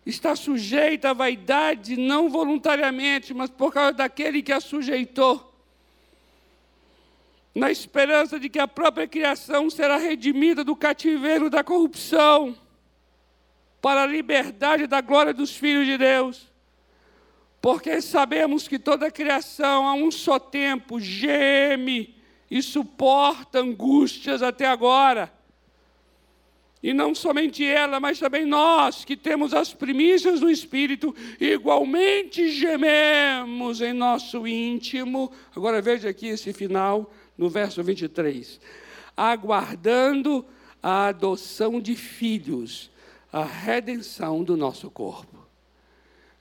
[0.10, 5.54] está sujeita à vaidade não voluntariamente, mas por causa daquele que a sujeitou,
[7.54, 12.58] na esperança de que a própria criação será redimida do cativeiro da corrupção,
[13.82, 16.50] para a liberdade da glória dos filhos de Deus.
[17.62, 22.16] Porque sabemos que toda a criação, a um só tempo, geme
[22.50, 25.32] e suporta angústias até agora.
[26.82, 33.82] E não somente ela, mas também nós, que temos as primícias do Espírito, igualmente gememos
[33.82, 35.30] em nosso íntimo.
[35.54, 38.62] Agora veja aqui esse final, no verso 23.
[39.16, 40.46] Aguardando
[40.82, 42.90] a adoção de filhos,
[43.32, 45.38] a redenção do nosso corpo.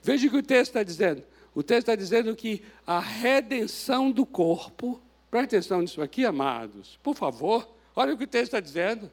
[0.01, 1.25] Veja o que o texto está dizendo.
[1.53, 7.17] O texto está dizendo que a redenção do corpo, preste atenção nisso aqui, amados, por
[7.17, 9.11] favor, olha o que o texto está dizendo.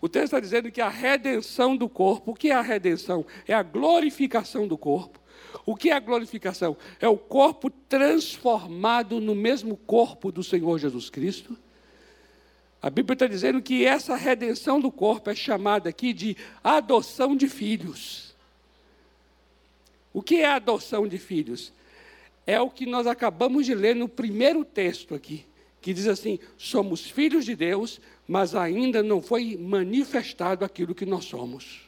[0.00, 3.24] O texto está dizendo que a redenção do corpo, o que é a redenção?
[3.46, 5.20] É a glorificação do corpo.
[5.66, 6.76] O que é a glorificação?
[7.00, 11.56] É o corpo transformado no mesmo corpo do Senhor Jesus Cristo.
[12.82, 17.48] A Bíblia está dizendo que essa redenção do corpo é chamada aqui de adoção de
[17.48, 18.34] filhos.
[20.12, 21.72] O que é adoção de filhos?
[22.46, 25.46] É o que nós acabamos de ler no primeiro texto aqui,
[25.84, 31.26] que diz assim: somos filhos de Deus mas ainda não foi manifestado aquilo que nós
[31.26, 31.82] somos.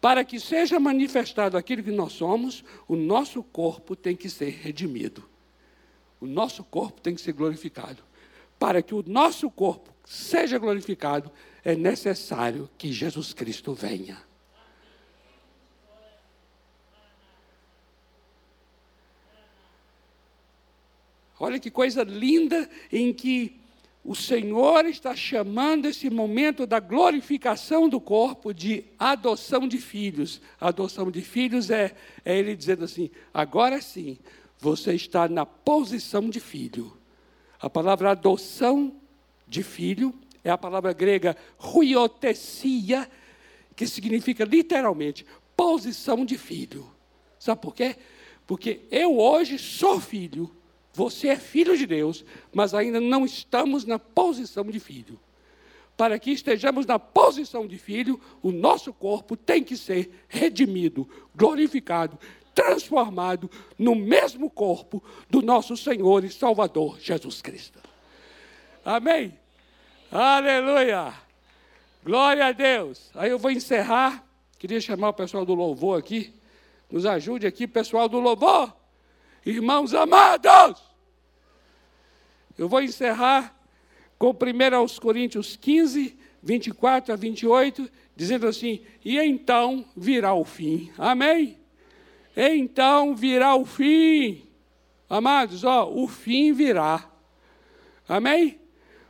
[0.00, 5.28] Para que seja manifestado aquilo que nós somos, o nosso corpo tem que ser redimido.
[6.20, 8.02] O nosso corpo tem que ser glorificado.
[8.58, 11.30] Para que o nosso corpo seja glorificado,
[11.62, 14.22] é necessário que Jesus Cristo venha.
[21.38, 23.60] Olha que coisa linda em que
[24.02, 30.40] o Senhor está chamando esse momento da glorificação do corpo de adoção de filhos.
[30.60, 31.94] A adoção de filhos é,
[32.24, 34.16] é Ele dizendo assim: agora sim,
[34.58, 36.96] você está na posição de filho.
[37.60, 38.94] A palavra adoção
[39.48, 43.10] de filho é a palavra grega ruiotesia,
[43.74, 46.88] que significa literalmente posição de filho.
[47.38, 47.96] Sabe por quê?
[48.46, 50.54] Porque eu hoje sou filho,
[50.96, 55.20] você é filho de Deus, mas ainda não estamos na posição de filho.
[55.94, 62.18] Para que estejamos na posição de filho, o nosso corpo tem que ser redimido, glorificado,
[62.54, 67.78] transformado no mesmo corpo do nosso Senhor e Salvador Jesus Cristo.
[68.82, 69.38] Amém?
[70.10, 71.12] Aleluia!
[72.02, 73.10] Glória a Deus!
[73.14, 74.24] Aí eu vou encerrar.
[74.58, 76.32] Queria chamar o pessoal do louvor aqui.
[76.90, 78.74] Nos ajude aqui, pessoal do louvor.
[79.44, 80.85] Irmãos amados,
[82.58, 83.56] eu vou encerrar
[84.18, 90.90] com 1 Coríntios 15, 24 a 28, dizendo assim: E então virá o fim.
[90.96, 91.58] Amém?
[92.36, 94.42] Então virá o fim.
[95.08, 97.08] Amados, ó, o fim virá.
[98.08, 98.58] Amém?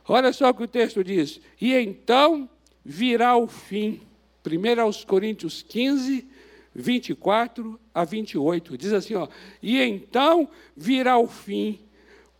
[0.07, 2.49] Olha só o que o texto diz: E então
[2.83, 4.01] virá o fim.
[4.45, 6.25] 1 aos Coríntios 15,
[6.73, 8.77] 24 a 28.
[8.77, 9.27] Diz assim, ó:
[9.61, 11.79] "E então virá o fim,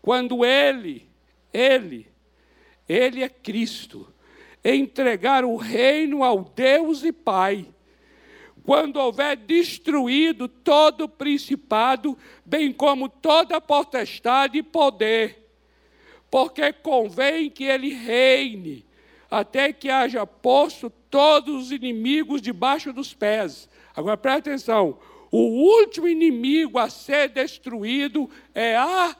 [0.00, 1.08] quando ele,
[1.52, 2.08] ele,
[2.88, 4.12] ele é Cristo,
[4.64, 7.66] entregar o reino ao Deus e Pai,
[8.64, 15.50] quando houver destruído todo o principado, bem como toda potestade e poder,
[16.30, 18.84] porque convém que ele reine,
[19.30, 23.68] até que haja posto todos os inimigos debaixo dos pés.
[23.96, 24.98] Agora presta atenção:
[25.30, 29.16] o último inimigo a ser destruído é a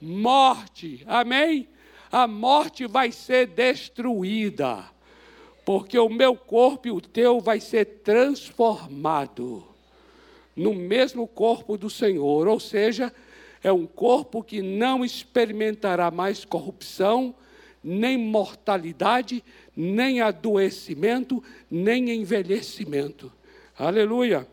[0.00, 1.02] morte.
[1.06, 1.68] Amém?
[2.10, 4.84] A morte vai ser destruída,
[5.64, 9.64] porque o meu corpo e o teu vai ser transformado
[10.56, 13.12] no mesmo corpo do Senhor, ou seja,
[13.62, 17.34] é um corpo que não experimentará mais corrupção,
[17.82, 19.44] nem mortalidade,
[19.76, 23.32] nem adoecimento, nem envelhecimento.
[23.78, 24.48] Aleluia.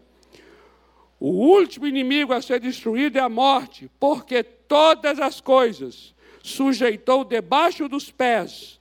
[1.20, 6.14] O último inimigo a ser destruído é a morte, porque todas as coisas
[6.44, 8.80] sujeitou debaixo dos pés.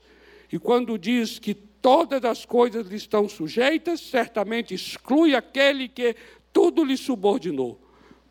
[0.52, 6.16] E quando diz que todas as coisas lhe estão sujeitas, certamente exclui aquele que
[6.52, 7.80] tudo lhe subordinou.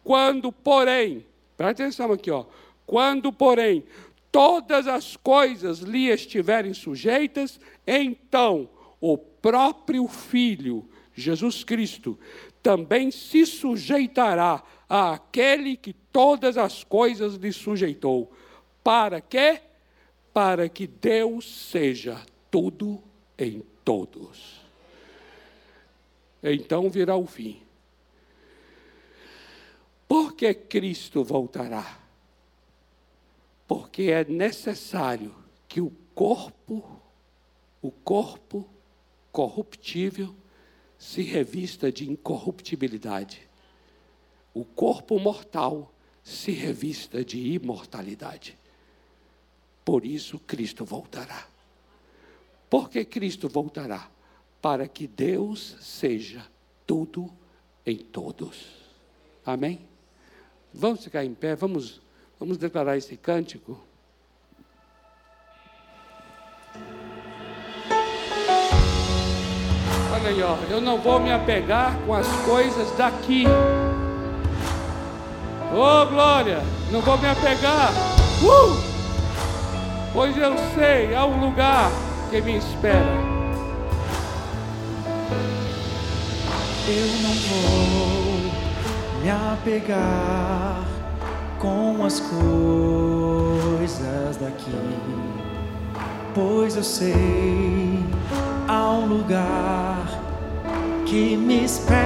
[0.04, 1.26] Quando, porém,
[1.56, 2.46] presta atenção aqui, ó.
[2.86, 3.84] Quando, porém,
[4.32, 12.18] todas as coisas lhe estiverem sujeitas, então o próprio Filho, Jesus Cristo,
[12.64, 18.32] também se sujeitará àquele que todas as coisas lhe sujeitou.
[18.82, 19.62] Para quê?
[20.34, 23.04] Para que Deus seja tudo
[23.38, 24.62] em todos.
[26.42, 27.62] Então virá o fim.
[30.08, 32.00] Por que Cristo voltará?
[33.68, 35.34] Porque é necessário
[35.68, 37.02] que o corpo,
[37.82, 38.70] o corpo
[39.32, 40.36] corruptível,
[41.04, 43.42] se revista de incorruptibilidade.
[44.54, 45.94] O corpo mortal
[46.24, 48.58] se revista de imortalidade.
[49.84, 51.46] Por isso Cristo voltará.
[52.70, 54.10] Por que Cristo voltará?
[54.62, 56.50] Para que Deus seja
[56.88, 57.30] tudo
[57.86, 58.66] em todos.
[59.46, 59.82] Amém?
[60.74, 62.02] Vamos ficar em pé, vamos,
[62.40, 63.78] vamos declarar esse cântico.
[70.26, 73.46] Ó, eu não vou me apegar com as coisas daqui.
[75.76, 76.64] Oh, glória!
[76.90, 77.92] Não vou me apegar.
[78.42, 78.82] Uh!
[80.14, 81.92] Pois eu sei, há um lugar
[82.30, 83.04] que me espera.
[86.88, 88.52] Eu não vou
[89.22, 90.86] me apegar
[91.60, 92.22] com as
[93.80, 94.72] coisas daqui,
[96.34, 98.04] pois eu sei
[98.68, 100.06] há um lugar
[101.06, 102.04] que me espera.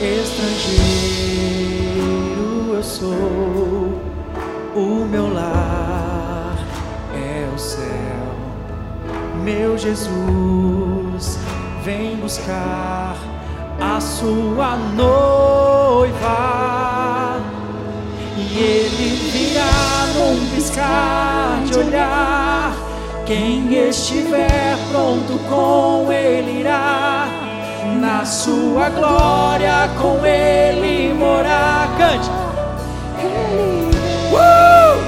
[0.00, 1.32] Estrangeiro
[2.74, 4.00] eu sou,
[4.74, 6.56] o meu lar
[7.14, 7.82] é o céu.
[9.42, 11.38] Meu Jesus
[11.84, 13.16] vem buscar
[13.80, 16.12] a sua noiva
[18.36, 22.31] e ele virá num piscar de olhar.
[23.34, 27.26] Quem estiver pronto com ele irá,
[27.98, 31.88] na sua glória com ele morar.
[31.96, 32.28] Cante.
[33.18, 33.90] Ele vem.
[34.34, 34.98] Uh!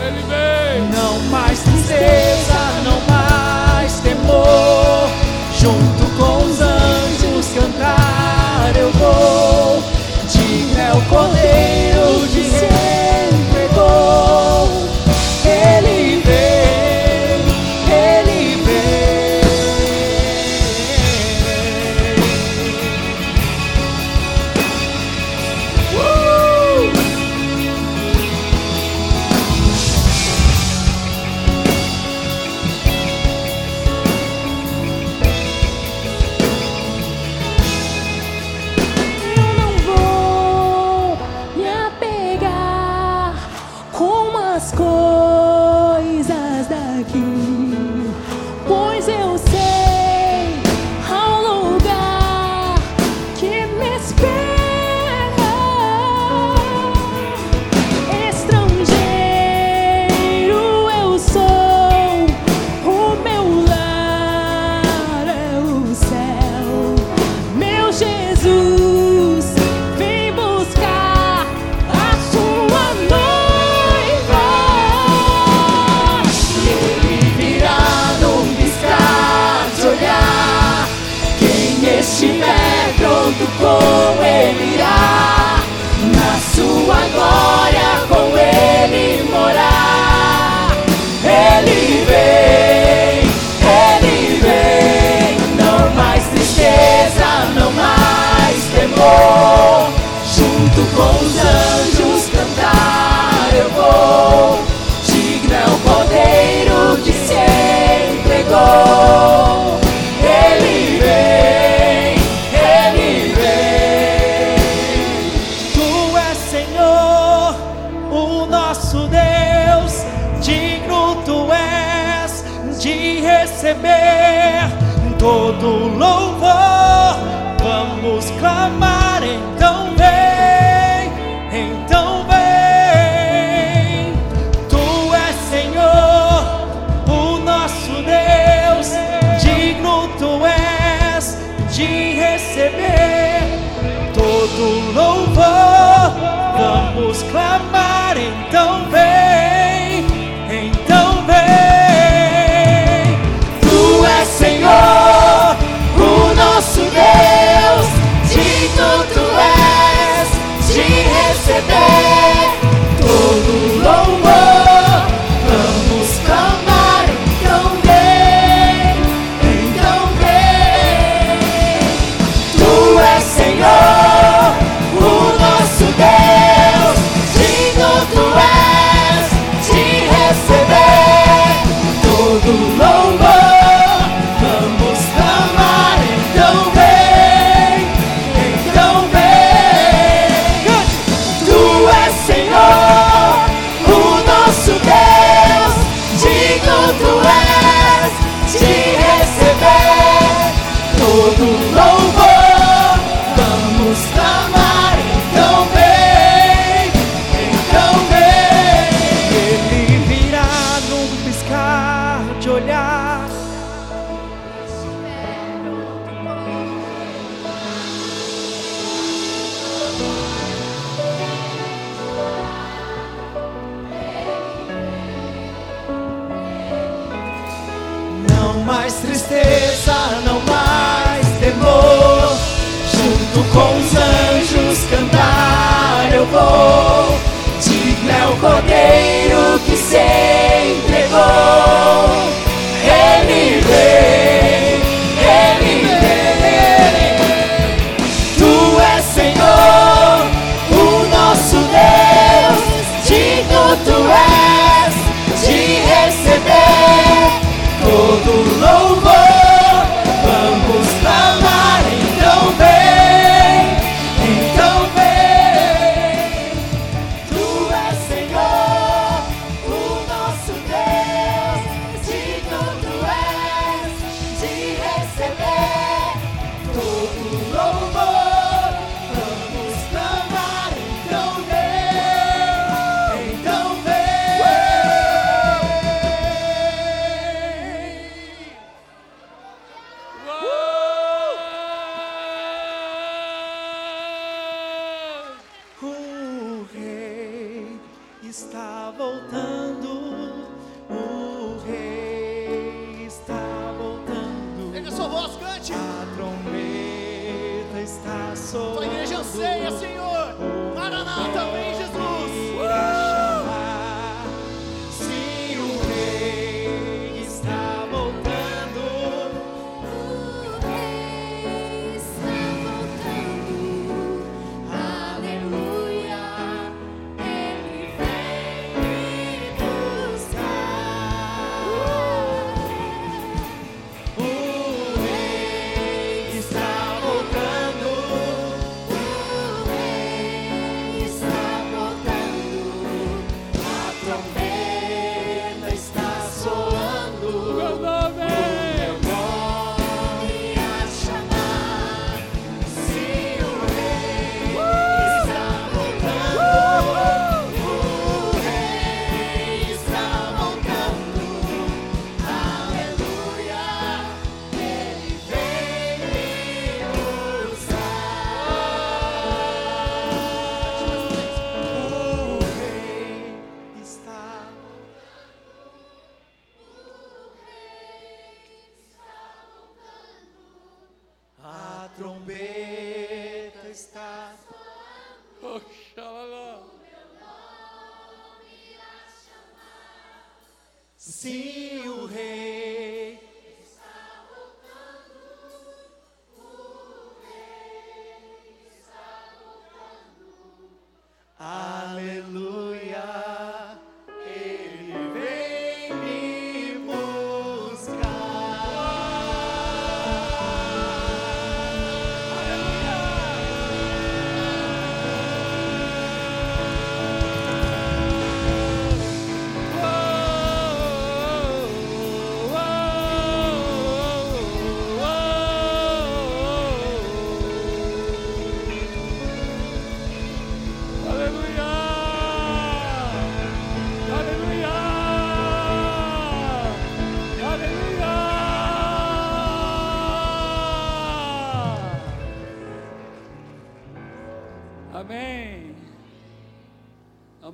[0.00, 0.88] Ele vem.
[0.88, 2.21] Não mais tristeza,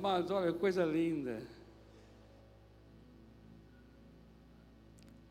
[0.09, 1.39] Amados, olha, coisa linda.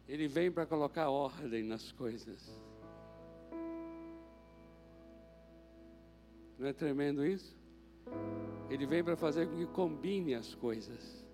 [0.06, 2.48] Ele vem para colocar ordem nas coisas.
[6.56, 7.58] Não é tremendo isso?
[8.70, 11.26] Ele vem para fazer com que combine as coisas.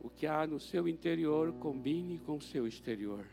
[0.00, 3.24] O que há no seu interior combine com o seu exterior.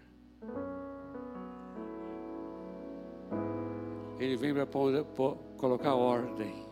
[4.19, 4.67] Ele vem para
[5.57, 6.68] colocar ordem.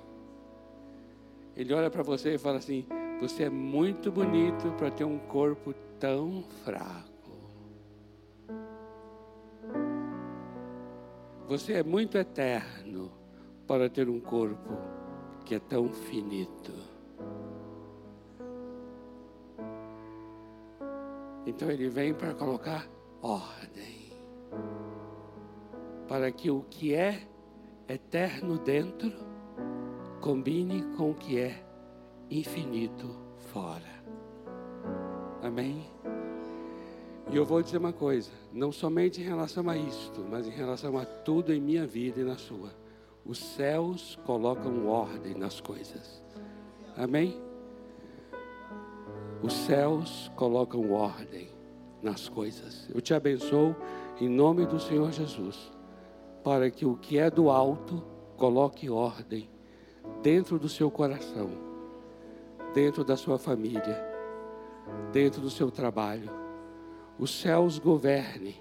[1.58, 2.86] Ele olha para você e fala assim:
[3.20, 7.08] Você é muito bonito para ter um corpo tão fraco.
[11.48, 13.12] Você é muito eterno
[13.66, 14.78] para ter um corpo
[15.44, 16.74] que é tão finito.
[21.44, 22.88] Então ele vem para colocar
[23.20, 24.12] ordem.
[26.08, 27.28] Para que o que é
[27.88, 29.37] eterno dentro
[30.22, 31.64] combine com o que é
[32.30, 33.08] infinito
[33.52, 33.98] fora.
[35.42, 35.86] Amém?
[37.30, 40.98] E eu vou dizer uma coisa, não somente em relação a isto, mas em relação
[40.98, 42.70] a tudo em minha vida e na sua.
[43.26, 46.24] Os céus colocam ordem nas coisas.
[46.96, 47.38] Amém?
[49.44, 51.50] Os céus colocam ordem
[52.02, 52.90] nas coisas.
[52.94, 53.76] Eu te abençoo
[54.20, 55.72] em nome do Senhor Jesus,
[56.44, 58.02] para que o que é do alto
[58.38, 59.50] coloque ordem
[60.22, 61.50] dentro do seu coração,
[62.74, 64.06] dentro da sua família,
[65.12, 66.30] dentro do seu trabalho.
[67.20, 68.56] Os céus governe.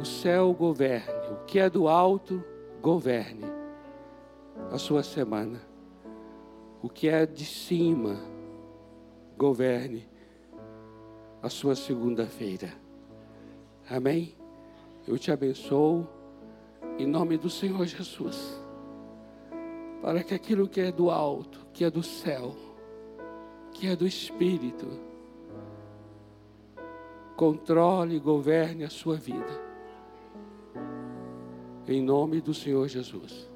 [0.00, 1.28] O céu governe.
[1.30, 2.42] O que é do alto,
[2.80, 3.46] governe
[4.70, 5.60] a sua semana.
[6.82, 8.20] O que é de cima,
[9.36, 10.08] governe
[11.42, 12.72] a sua segunda-feira.
[13.88, 14.34] Amém?
[15.06, 16.06] Eu te abençoo
[16.98, 18.61] em nome do Senhor Jesus.
[20.02, 22.56] Para que aquilo que é do alto, que é do céu,
[23.72, 24.86] que é do Espírito,
[27.36, 29.60] controle e governe a sua vida.
[31.86, 33.48] Em nome do Senhor Jesus.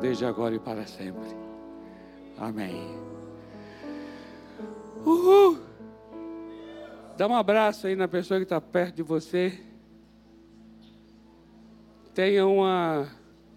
[0.00, 1.28] Desde agora e para sempre.
[2.38, 2.98] Amém.
[5.04, 5.58] Uhul.
[7.16, 9.58] Dá um abraço aí na pessoa que está perto de você.
[12.14, 13.08] Tenha uma,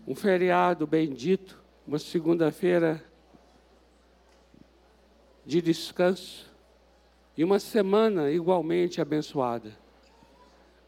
[0.07, 3.03] um feriado bendito, uma segunda-feira
[5.45, 6.51] de descanso
[7.37, 9.71] e uma semana igualmente abençoada.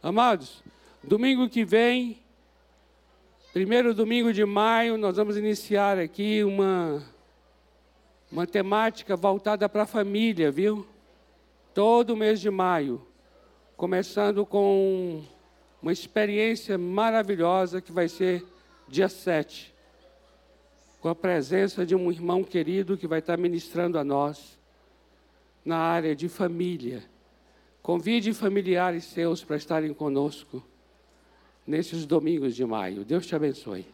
[0.03, 0.63] Amados,
[1.03, 2.21] domingo que vem,
[3.53, 7.01] primeiro domingo de maio, nós vamos iniciar aqui uma,
[8.31, 10.85] uma temática voltada para a família, viu?
[11.73, 13.05] Todo mês de maio,
[13.75, 15.23] começando com
[15.81, 18.45] uma experiência maravilhosa que vai ser
[18.87, 19.73] dia 7
[21.05, 24.57] com a presença de um irmão querido que vai estar ministrando a nós
[25.63, 27.03] na área de família.
[27.81, 30.63] Convide familiares seus para estarem conosco
[31.65, 33.05] nesses domingos de maio.
[33.05, 33.85] Deus te abençoe.